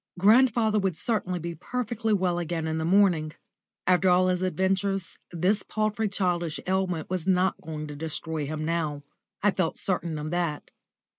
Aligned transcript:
Grandfather 0.17 0.79
would 0.79 0.95
certainly 0.97 1.37
be 1.37 1.53
perfectly 1.53 2.11
well 2.11 2.39
again 2.39 2.65
in 2.67 2.79
the 2.79 2.85
morning. 2.85 3.33
After 3.85 4.09
all 4.09 4.29
his 4.29 4.41
adventures, 4.41 5.19
this 5.31 5.61
paltry 5.61 6.09
childish 6.09 6.59
ailment 6.65 7.07
was 7.07 7.27
not 7.27 7.61
going 7.61 7.85
to 7.85 7.95
destroy 7.95 8.47
him 8.47 8.65
now. 8.65 9.03
I 9.43 9.51
felt 9.51 9.75
very 9.77 9.83
certain 9.83 10.17
of 10.17 10.31
that. 10.31 10.71